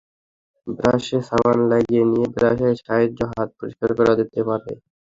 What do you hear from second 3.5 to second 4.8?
পরিষ্কার করা যেতে পারে।